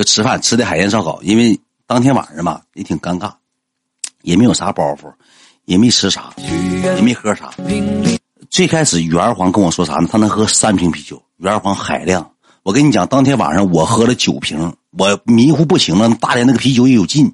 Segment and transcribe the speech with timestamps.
[0.00, 3.30] 就吃饭吃的海鲜烧烤，因为当天晚上嘛也挺尴尬，
[4.22, 5.12] 也没有啥包袱，
[5.66, 7.50] 也没吃啥，也没喝啥。
[8.48, 10.08] 最开始袁二黄跟我说啥呢？
[10.10, 11.22] 他能喝三瓶啤酒。
[11.36, 12.30] 袁二黄海量，
[12.62, 16.08] 我跟你讲，当天晚上我喝了九瓶，我迷糊不行了。
[16.14, 17.30] 大连那个啤酒也有劲。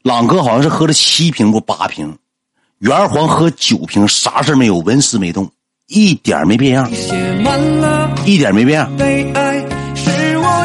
[0.00, 2.16] 朗哥好像是喝了七瓶不八瓶，
[2.78, 5.52] 袁二黄喝九瓶，啥事没有，纹丝没动，
[5.86, 6.90] 一点没变样，
[8.24, 9.69] 一点没变样。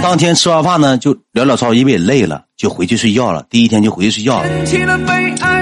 [0.01, 3.45] 当天吃完饭呢，就聊聊操，因为也累了，就回去睡觉了。
[3.49, 4.49] 第一天就回去睡觉了。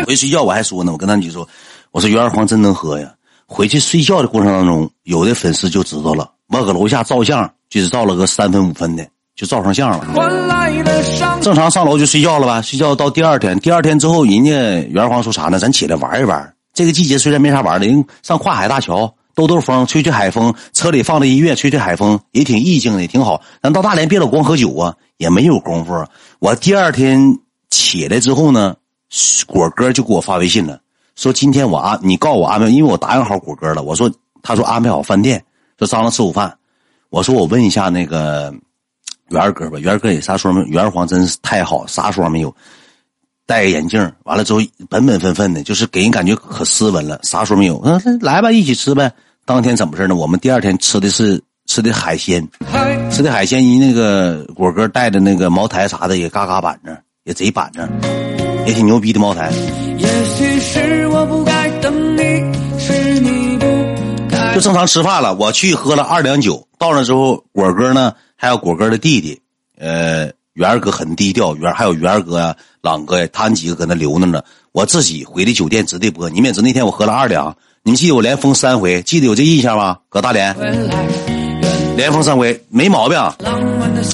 [0.05, 1.48] 回去睡觉我还说呢，我跟他女说，
[1.91, 3.12] 我说袁二黄真能喝呀。
[3.46, 9.05] 回去睡觉的过程当中，有的粉丝就知道了，我搁楼下照相，就是照了个三分五分的，
[9.36, 10.00] 就照上相了。
[11.41, 14.52] 正常上楼就睡觉了吧，睡觉到第二天，第二天之后，人家
[14.90, 15.58] 袁二黄说啥呢？
[15.60, 16.54] 咱起来玩一玩。
[16.74, 19.13] 这个季节虽然没啥玩的，人上跨海大桥。
[19.36, 23.41] 兜兜风，吹吹海风，车里放着音乐，吹吹海风，也挺意境的，挺好。
[23.62, 26.05] 咱到大连别老光喝酒啊，也没有功夫。
[26.40, 28.76] 我第二天起来之后呢，
[29.48, 30.80] 果哥就给我发微信了，
[31.16, 33.82] 说今天我安，你告诉我安排，因为我答应好果哥了。
[33.82, 35.44] 我说，他说安排好饭店，
[35.79, 36.55] 说张罗吃午饭。
[37.10, 38.54] 我说我问一下那个
[39.29, 40.68] 元儿哥吧，元儿哥也啥说没有？
[40.68, 42.55] 元儿黄真是太好，啥说没有。
[43.46, 47.77] 戴个眼镜，完了之后本本分分的，就是给人感觉可斯文了，啥说没有。
[47.84, 49.12] 嗯，来吧，一起吃呗。
[49.46, 50.16] 当天怎么事呢？
[50.16, 52.48] 我们第二天吃的是吃的海鲜，
[53.12, 57.88] 吃的海鲜，一那个果哥带的那个茅台啥的也嘎嘎板正，也贼板正，
[58.66, 59.52] 也挺牛逼的茅台。
[64.53, 69.41] 就正常吃饭了，我去喝了二两酒，到那之后，果哥呢，还有果哥的弟弟，
[69.78, 70.31] 呃。
[70.53, 74.40] 元儿哥很低调，元还有元儿哥呀、朗哥呀，他们几个搁那留着呢。
[74.72, 79.97] 我自己回的酒店直的播，你们也知道那天我喝了二两，你们记得我连封三回，记得有这印象吗？
[80.07, 80.56] 搁大连
[81.97, 83.19] 连封三回没毛病。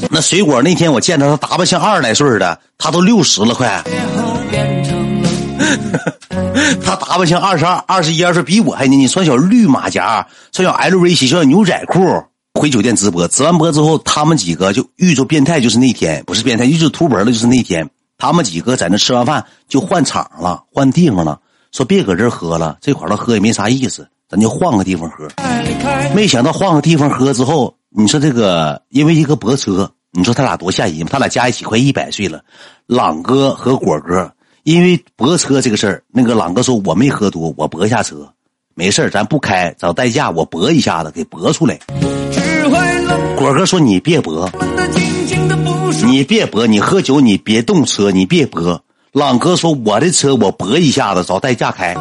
[0.09, 3.83] 那水果那天我见他，他打扮像二十来岁的，他都六十了快。
[6.83, 12.01] 他打扮像二十二、二十一二岁，比我还年轻，穿小绿马甲，穿小 LV 鞋，穿小牛仔裤。
[12.59, 17.87] 回酒店直播，直完播之后，他们几个就遇着变态，就是那天不是变态，遇着秃脖的，就是那天。
[18.17, 21.39] 他们几个在那吃完饭就换场了，换地方了，
[21.71, 25.27] 说别搁这喝了，这块儿喝也没啥意思，咱就换个地方喝。
[26.15, 32.41] 没想到换个地方喝之后，你说这个因为一个泊车，你说他俩多吓人他俩加一起快一百岁了。
[32.87, 34.31] 朗哥和果哥
[34.63, 38.27] 因为泊车这个事儿，那个朗哥说我没喝多，我泊下车，
[38.73, 41.79] 没事咱不开，找代驾我泊一下子给泊出来。
[43.37, 44.49] 果哥说：“你别泊，
[46.05, 48.81] 你别泊，你喝酒你别动车，你别搏。”
[49.11, 51.95] 朗哥说：“我的车我搏一下子找代驾开，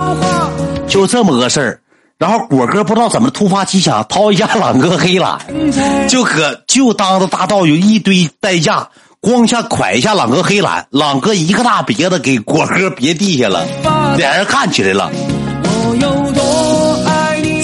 [0.87, 1.81] 就这么个事儿。”
[2.19, 5.39] 然后果哥不知道怎么突发奇想，掏一下 朗哥黑蓝，
[6.09, 8.89] 就可就当着大道有一堆代驾，
[9.21, 13.65] 光下蒯一下朗哥黑蓝，朗哥一个大别子给果哥别地下了，
[14.19, 15.11] 俩人干起来了。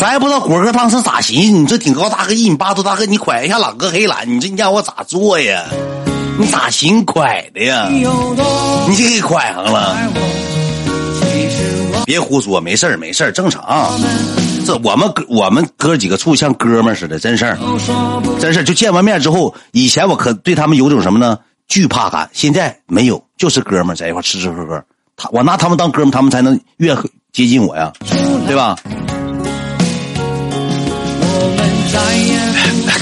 [0.00, 5.64] 咱也不知道果哥当时咋寻思，你这挺高大个一米八多大个，你拐一下朗哥黑蓝，你这你让我咋做呀？
[6.36, 7.88] 你咋心拐的呀？
[7.90, 9.96] 你给拐上了？
[12.04, 13.90] 别胡说，没事没事正常。
[14.66, 17.58] 这我们哥我们哥几个处像哥们似的，真事儿，
[18.40, 21.38] 真事儿就见完面之后，以前我可对他们有种什么呢？
[21.68, 24.82] 惧怕感，现在没有，就是哥们在一块吃吃喝喝。
[25.16, 26.96] 他我拿他们当哥们，他们才能越
[27.32, 27.92] 接近我呀，
[28.46, 28.76] 对吧？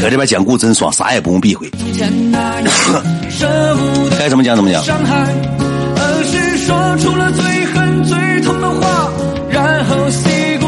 [0.03, 1.71] 搁这边讲故真爽，啥也不用避讳。
[4.19, 4.83] 该怎么讲怎么讲。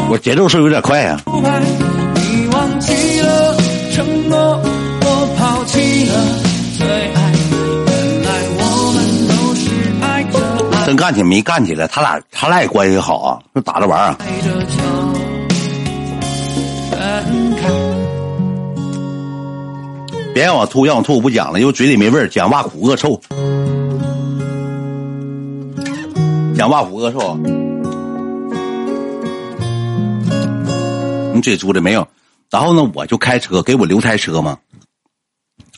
[0.09, 1.19] 我节奏是有点快呀。
[10.85, 14.15] 真干起没干起来，他俩他俩也关系好啊，就打着玩啊。
[20.35, 22.27] 别让我吐，让我吐我不讲了，因为嘴里没味儿。
[22.27, 23.17] 讲话苦恶臭，
[26.57, 27.37] 讲话苦恶臭。
[31.33, 32.05] 你嘴出的没有？
[32.51, 34.57] 然后呢，我就开车给我留台车嘛，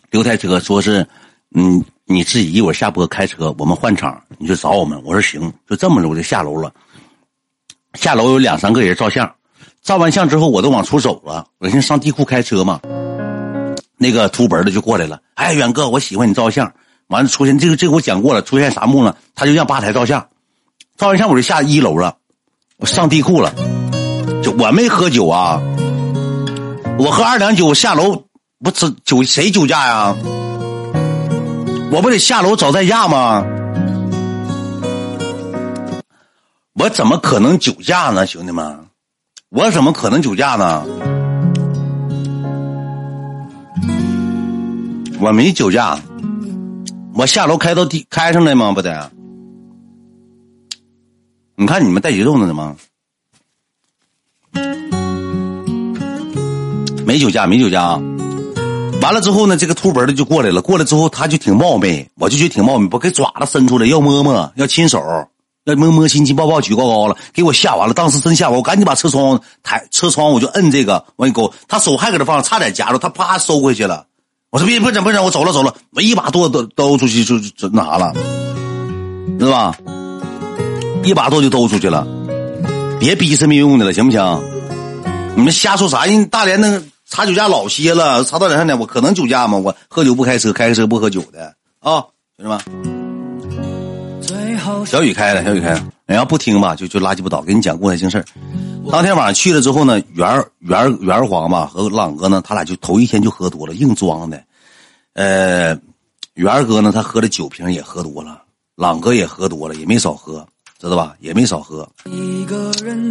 [0.10, 1.08] 留台车说是，
[1.54, 5.00] 嗯，你自己一会儿下播开车，我们换场，你就找我们。
[5.06, 6.74] 我说行，就这么着我就下楼了。
[7.94, 9.32] 下楼有两三个人照相，
[9.84, 12.82] 照完相之后我都往出走了，我先上地库开车嘛。
[13.98, 16.72] 那个秃本的就过来了，哎，远哥，我喜欢你照相。
[17.08, 19.16] 完了出现这个，这个我讲过了，出现啥幕呢？
[19.34, 20.28] 他就让吧台照相，
[20.98, 22.18] 照完相我就下一楼了，
[22.78, 23.54] 我上地库了。
[24.44, 25.62] 就我没喝酒啊，
[27.00, 28.24] 我喝二两酒下楼，
[28.60, 30.16] 不吃酒谁酒驾呀？
[31.92, 33.46] 我不得下楼找代驾吗？
[36.74, 38.80] 我怎么可能酒驾呢，兄弟们？
[39.50, 40.86] 我怎么可能酒驾呢？
[45.20, 46.00] 我没酒驾，
[47.16, 48.72] 我下楼开到地开上来吗？
[48.72, 49.12] 不得？
[51.56, 52.76] 你看你们带节奏呢吗？
[57.04, 58.02] 没酒驾，没酒驾啊。
[59.02, 60.62] 完了之后呢，这个秃脖的就过来了。
[60.62, 65.02] 过来之后，他就挺冒昧，我就觉得挺冒昧，我给爪子伸出来要摸摸，要亲手，
[65.64, 67.94] 要摸摸亲亲抱抱，举高高了，给我吓完了。
[67.96, 74.06] 当时真吓我，我赶紧把车窗抬，车窗我就摁这个往一勾，他手还搁这放，差点夹住，他啪收回去了。
[74.58, 78.12] 我说别不整不整，我走了走了，我一把剁都兜出去就就那啥了，
[79.38, 79.78] 知道吧？
[81.04, 82.08] 一把剁就兜出去了，
[83.00, 84.44] 别逼是没用的了，行不行？
[85.36, 86.06] 你们瞎说啥？
[86.06, 86.82] 人大连那个。
[87.08, 89.60] 查酒驾老些了，查到两三点，我可能酒驾吗？
[89.60, 92.04] 我喝酒不开车，开车不喝酒的啊，
[92.38, 92.60] 兄弟们。
[94.88, 97.44] 小雨开了，小雨开的，你要不听吧，就就垃圾不倒。
[97.44, 98.26] 给你讲过来正事儿。
[98.92, 104.42] 当天晚上去了之后呢，圆儿圆圆黄吧和朗哥呢，他俩就头一天就喝多了，硬装的。
[105.18, 105.78] 呃，
[106.36, 108.44] 圆儿哥呢，他喝的酒瓶也喝多了，
[108.76, 110.48] 朗哥也喝多了，也没少喝，
[110.80, 111.16] 知道吧？
[111.20, 111.90] 也没少喝。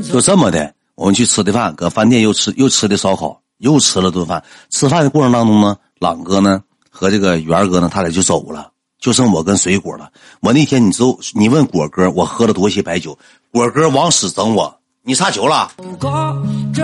[0.09, 3.43] 就这么的，我们去吃的饭，搁饭店又吃又吃的烧烤。
[3.59, 10.13] 又吃了顿饭，吃饭的过程当中呢，朗哥呢和这个元哥呢，他俩就走了，就剩我跟水果了。
[10.41, 13.19] 我那天你知道，你问果哥，我喝了多些白酒，
[13.51, 14.79] 果哥往死整我。
[15.07, 15.71] 你擦球了？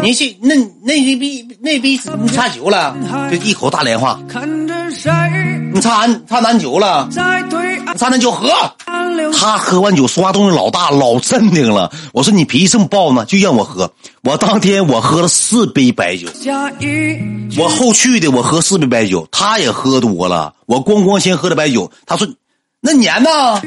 [0.00, 2.96] 你去那那那逼那逼你擦球了？
[3.28, 4.16] 就一口大连话。
[5.74, 7.08] 你擦擦男酒了？
[7.96, 8.48] 擦男酒喝。
[9.34, 11.90] 他喝完酒说话动静老大，老镇定了。
[12.12, 13.92] 我说你脾气这么暴呢，就让我喝。
[14.22, 16.28] 我当天我喝了四杯白酒。
[17.58, 20.54] 我后去的我喝四杯白酒，他也喝多了。
[20.66, 21.90] 我咣咣先喝的白酒。
[22.06, 22.28] 他说
[22.80, 23.60] ：“那年呢？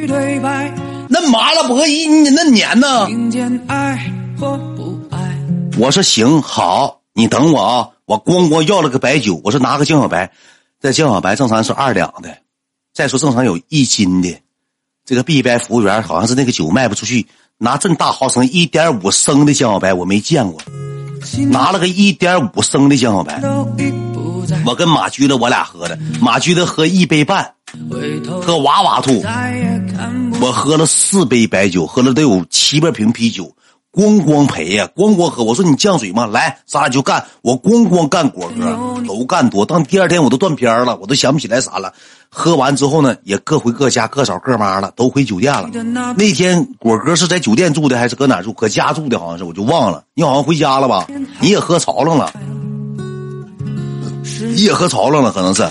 [1.09, 3.05] 那麻辣博弈，你那年呢？”
[5.77, 7.89] 我说行好，你等我啊！
[8.05, 10.31] 我咣咣要了个白酒，我说拿个江小白，
[10.79, 12.37] 这江小白正常是二两的，
[12.93, 14.41] 再说正常有一斤的。
[15.05, 17.27] 这个 B 白服务员好像是那个酒卖不出去，
[17.57, 20.61] 拿这么大毫升一点五升的江小白，我没见过，
[21.51, 23.41] 拿了个一点五升的江小白。
[24.65, 27.53] 我跟马驹子我俩喝的，马驹子喝一杯半，
[28.41, 29.23] 喝哇哇吐。
[30.41, 33.55] 我喝了四杯白酒，喝了得有七八瓶啤酒。
[33.95, 35.41] 咣咣赔呀，咣咣喝！
[35.41, 36.25] 我说你犟嘴吗？
[36.25, 37.25] 来，咱俩就干！
[37.41, 39.65] 我咣咣干果哥，都干多。
[39.65, 41.93] 当第二天我都断片了，我都想不起来啥了。
[42.29, 45.69] 喝完之后呢，也各回各家，各找各妈了，都回酒店了。
[46.17, 48.51] 那天果哥是在酒店住的，还是搁哪住？
[48.51, 50.03] 搁家住的，好像是，我就忘了。
[50.13, 51.07] 你好像回家了吧？
[51.39, 52.33] 你也喝潮了了，
[54.53, 55.63] 你也喝潮了了，可能是。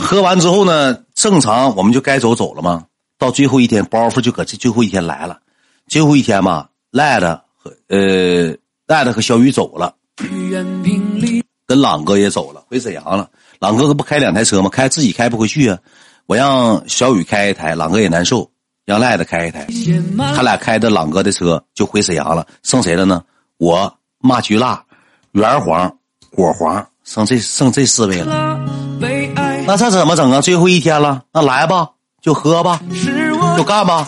[0.00, 2.84] 喝完之后呢，正常我们就该走走了吗？
[3.18, 5.36] 到最后一天，包袱就搁这最后一天来了。
[5.92, 8.56] 最后一天嘛，赖子和呃
[8.86, 9.94] 赖子和小雨走了，
[11.66, 13.28] 跟朗哥也走了，回沈阳了。
[13.58, 14.70] 朗哥不开两台车吗？
[14.70, 15.78] 开自己开不回去啊。
[16.24, 18.50] 我让小雨开一台，朗哥也难受，
[18.86, 19.66] 让赖子开一台。
[20.34, 23.22] 他俩开着朗哥的车就回沈阳了，剩谁了呢？
[23.58, 24.82] 我骂菊辣、
[25.32, 25.94] 圆黄、
[26.30, 28.58] 果黄，剩这剩这四位了。
[29.66, 30.40] 那这怎么整啊？
[30.40, 31.90] 最后一天了，那来吧，
[32.22, 32.80] 就喝吧，
[33.58, 34.06] 就干吧。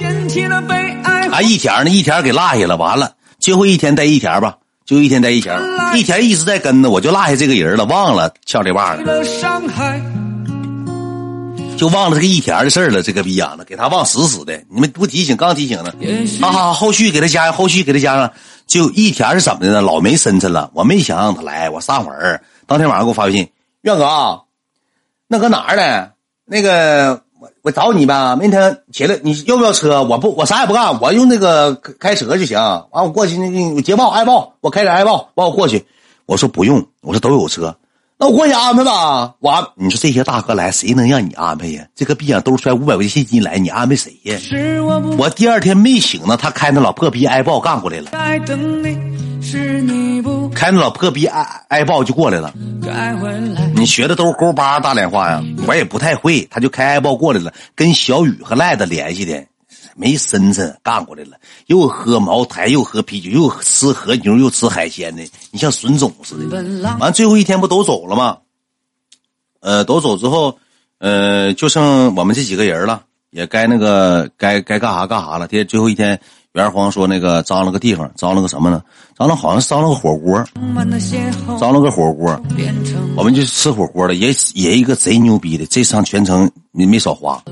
[1.34, 1.90] 啊，一田呢？
[1.90, 5.60] 一田给落下了，完了，最后一天带一田吧，就一天带一田，
[5.96, 9.02] 一田一直在跟着，我就落下这个人了，忘了翘这把了，
[11.76, 14.62] 就忘了这个一田的事了，这个逼样的，给他忘死死的。
[14.70, 15.92] 你们不提醒，刚提醒呢。
[16.40, 18.30] 啊，后续给他加上，后续给他加上，
[18.68, 19.80] 就一田是怎么的呢？
[19.80, 23.50] 老没深沉了，我没想让他来，我上门当天晚上给我发微信，
[23.80, 24.40] 院哥，
[25.26, 26.10] 那搁哪儿呢？
[26.44, 27.23] 那个。
[27.62, 30.02] 我找你呗，明天起来你要不要车？
[30.02, 32.58] 我不，我啥也不干，我用那个开车就行。
[32.90, 35.84] 完，我过去，那个捷豹、爱豹，我开着爱豹，完我过去。
[36.26, 37.76] 我说不用，我说都有车，
[38.16, 39.34] 那我过去安排吧。
[39.40, 41.86] 完，你说这些大哥来，谁能让你安排呀？
[41.94, 44.38] 这个逼样兜揣五百块钱现金来，你安排谁呀？
[45.18, 48.10] 我第二天没醒呢，他开那老破逼爱豹干过来了。
[50.54, 52.54] 开那老破逼爱爱豹就过来了，
[53.74, 59.44] 你学的都是勾八大连话呀，我也不太会，他就开爱豹过来了，跟小雨和赖子联系的，
[59.94, 61.32] 没深沉干过来了，
[61.66, 66.96] 又喝茅台，又喝啤酒，又吃和牛，又吃海鲜的，你像损种似的。
[66.98, 68.38] 完最后一天不都走了吗？
[69.60, 70.58] 呃，都走之后，
[70.98, 75.46] 呃，就剩我们这几个人了，也该那个该该干啥干啥了。
[75.46, 76.18] 这最后一天。
[76.54, 78.80] 袁黄说那个脏了个地方，脏了个什么呢？
[79.18, 80.40] 脏了好像脏了个火锅，
[81.58, 82.40] 脏了个火锅。
[83.16, 87.42] 我们就吃火锅了，也也一个贼牛逼的，这趟全程没没少花，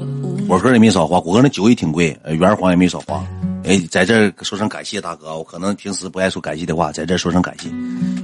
[0.49, 3.21] 火锅也没少花，火锅那酒也挺贵，袁黄也没少花。
[3.65, 7.69] 哎，在这儿说声感谢大哥，我可能平时不爱说感谢的话，在这儿说声感谢。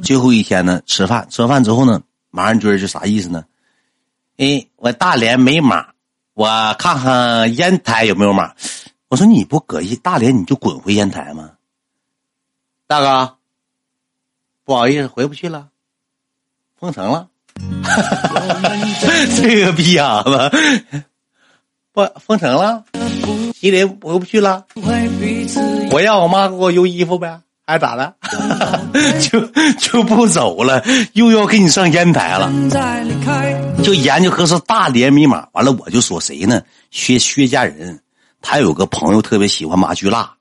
[0.01, 3.43] 最后一天呢，吃饭，吃完饭之后呢，马上军是啥意思呢？
[4.37, 5.87] 哎，我大连没码，
[6.35, 8.53] 我看看烟台有没有码。
[9.09, 11.53] 我说你不搁大连，你就滚回烟台吗？
[12.87, 13.37] 大哥，
[14.65, 15.69] 不好意思，回不去了，
[16.79, 17.29] 封城了。
[19.41, 20.51] 这个逼样子，
[21.93, 22.85] 不封城了，
[23.59, 24.65] 吉林回不去了。
[25.91, 28.15] 我让我妈给我邮衣服呗，还是咋的？
[29.29, 29.41] 就
[29.79, 30.85] 就不走了，
[31.15, 32.53] 又要给你上烟台了。
[33.83, 36.63] 就研究合适大连密码，完了我就说谁呢？
[36.91, 38.01] 薛薛家人。
[38.41, 40.35] 他有个朋友特别喜欢麻菊辣，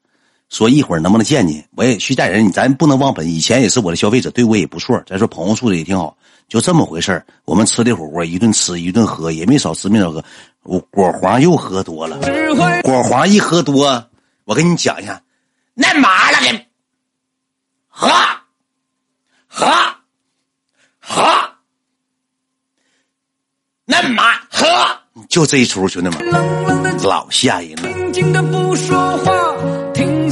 [0.49, 1.63] 说一会儿能不能见你？
[1.75, 5.01] 我也徐家人，咱不能忘本，以前也是我的消费者，对我也不错。
[5.05, 6.15] 再说朋友处的也挺好，
[6.47, 10.23] 就这么回事我们吃的火锅，一顿吃一顿喝，也没少吃没少喝。
[10.63, 12.19] 我果黄又喝多了，
[12.83, 14.09] 果黄一喝多，
[14.45, 15.21] 我跟你讲一下，
[15.73, 16.67] 那麻了给，
[17.89, 18.07] 喝，
[19.47, 19.65] 喝，
[20.99, 21.23] 喝，
[23.85, 24.46] 那麻。
[25.29, 27.89] 就这一出，兄弟们，老吓人了，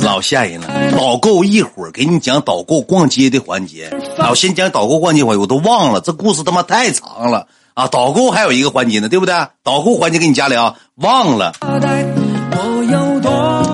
[0.01, 0.91] 老吓人了。
[0.91, 3.87] 导购一会儿给你讲导购逛街的环节，
[4.17, 7.87] 啊，我先讲导购逛街环节，我都忘了，这故事他妈太长了啊！
[7.87, 9.35] 导购还有一个环节呢，对不对？
[9.63, 11.53] 导购环节给你加了，忘了。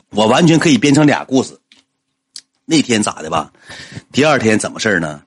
[0.09, 1.57] 我完全可以编成俩故事。
[2.65, 3.51] 那天咋的吧？
[4.11, 5.21] 第二天怎么事呢？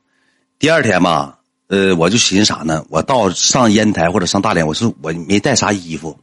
[0.58, 1.38] 第二天吧。
[1.68, 2.85] 呃，我就寻思啥呢？
[2.90, 6.18] 我到上烟台或者上大连，我说我没带啥衣服，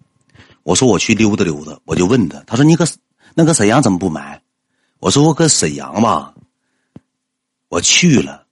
[0.63, 2.86] 我说我去溜达溜达，我就问他，他说你搁
[3.33, 4.41] 那个沈阳怎么不买？
[5.00, 6.33] 我说我搁沈阳吧，
[7.69, 8.45] 我去了，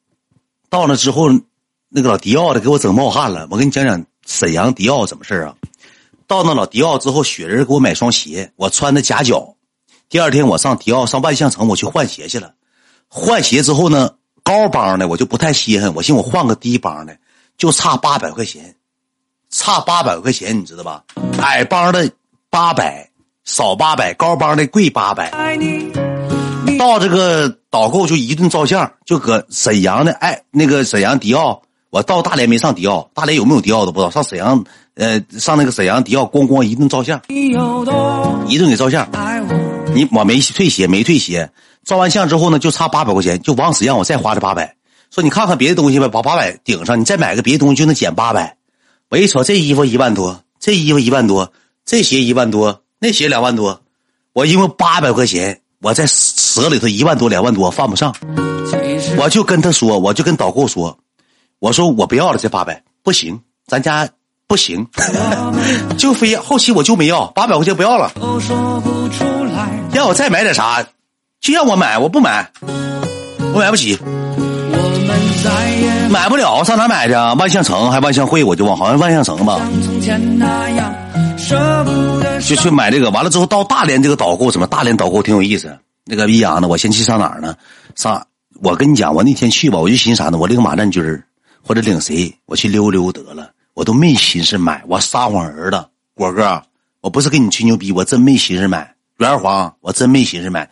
[0.68, 1.30] 到那之后，
[1.90, 3.48] 那个老迪奥的给我整冒汗了。
[3.52, 5.56] 我跟你讲讲沈阳迪奥怎么事啊？
[6.26, 9.56] 到那老迪奥之后，雪人给我买双鞋，我穿的夹脚。
[10.10, 12.56] 第二天我上迪奥上万象城，我去换鞋去了。
[13.08, 14.16] 换鞋之后呢？
[14.50, 17.16] 高帮的我就不太稀罕，我寻我换个低帮的，
[17.56, 18.74] 就差八百块钱，
[19.52, 21.04] 差八百块钱，你知道吧？
[21.40, 22.12] 矮帮的
[22.50, 23.08] 八百，
[23.46, 25.30] 少八百；高帮的贵八百。
[26.80, 34.10] 到这个导购就一顿照相，就搁沈阳的哎，那个沈阳迪奥，我到大连没上迪奥，大连有没有迪奥都不知道。
[34.10, 34.64] 上沈阳，
[34.96, 37.22] 呃，上那个沈阳迪奥，咣咣一顿照相，
[38.48, 39.08] 一顿给照相。
[39.94, 41.52] 你我没退鞋，没退鞋。
[41.90, 44.76] 照完相之后呢，就差八百块钱，就往死让我再花这八百。
[45.10, 48.58] 说你看看别的东西吧，把八百顶上，你再买个别的东西就能减八百。
[49.10, 51.52] 我一瞅这衣服一万多，这衣服一万多，
[51.84, 53.82] 这鞋一万多，那鞋两万多。
[54.34, 58.16] 我因为八百块钱，我在折里头一万多两万多犯不上。
[59.18, 60.96] 我就跟他说，我就跟导购说，
[61.58, 64.08] 我说我不要了这八百，不行，咱家
[64.46, 64.86] 不行，
[65.98, 68.12] 就非后期我就没要八百块钱不要了，
[69.92, 70.86] 让我再买点啥。
[71.42, 73.98] 就让我买，我不买，我买不起，
[76.10, 77.14] 买不了，上哪买去？
[77.14, 79.60] 啊万象城还万象汇，我就往好像万象城吧，
[82.46, 83.10] 就去买这个。
[83.12, 85.78] 完了之后到大连这个导购，什么大连导购挺有意思。
[86.04, 87.56] 那个益阳呢，我先去上哪儿呢？
[87.96, 88.26] 上
[88.62, 90.38] 我跟你讲，我那天去吧，我就寻思啥呢？
[90.38, 91.24] 我领马占军
[91.66, 96.62] 或者领谁，我去溜溜得了，我都没寻思买，我撒谎儿子，果哥，
[97.00, 98.94] 我不是跟你吹牛逼，我真没寻思买。
[99.18, 100.70] 元皇，我真没寻思买。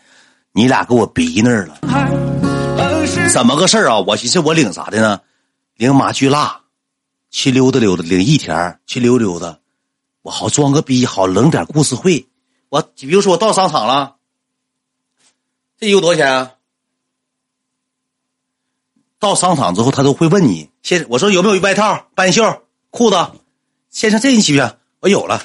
[0.58, 1.78] 你俩给我逼那儿了，
[3.32, 4.00] 怎么个事儿啊？
[4.00, 5.22] 我寻思我领啥的呢？
[5.76, 6.62] 领马巨辣，
[7.30, 9.60] 去溜达溜达，领一天去溜溜达，
[10.24, 12.28] 我好装个逼，好冷点故事会。
[12.70, 14.16] 我比如说我到商场了，
[15.80, 16.54] 这衣服多少钱啊？
[19.20, 23.16] 到商场之后，他都会问你，先我说有没有外套、半袖、裤子？
[23.92, 24.76] 先生，这你需不需要？
[25.02, 25.44] 我有了。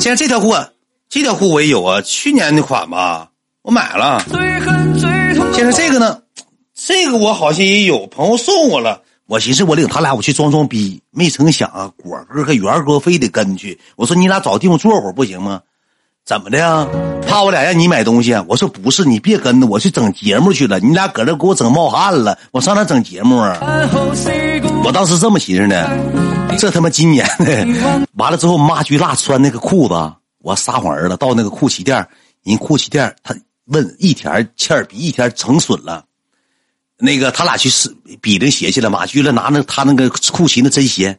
[0.00, 0.52] 生，这条裤，
[1.08, 3.30] 这条裤我也有啊，去年的款吧。
[3.64, 4.22] 我买了，
[5.54, 6.20] 现在这个呢，
[6.74, 9.00] 这个我好像也有朋友送我了。
[9.24, 13.80] 我寻思我领他俩我去装装逼，没成想啊，果哥和元哥非得跟去。
[13.96, 15.62] 我说你俩找地方坐会儿不行吗？
[16.26, 16.86] 怎么的呀？
[17.26, 18.34] 怕我俩让你买东西？
[18.46, 20.78] 我说不是，你别跟着我去整节目去了。
[20.78, 23.56] 你俩搁这给我整冒汗了，我上哪整节目啊？
[24.84, 25.90] 我当时这么寻思的，
[26.58, 27.66] 这他妈今年的，
[28.16, 29.94] 完了之后，妈居辣穿那个裤子，
[30.42, 32.06] 我撒谎儿子到那个裤旗店，
[32.42, 33.34] 人裤旗店他。
[33.66, 36.06] 问一田欠儿比一田成损了，
[36.98, 38.90] 那个他俩去试比那鞋去了。
[38.90, 41.18] 马驹了拿那他那个酷奇那真鞋，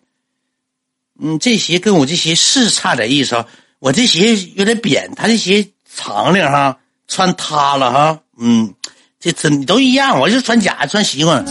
[1.19, 3.45] 嗯，这鞋跟我这鞋是差点意思。
[3.79, 8.73] 我这鞋有点扁，他这鞋长点哈，穿塌了哈，嗯，
[9.19, 11.43] 这真都一样，我就穿假穿习惯。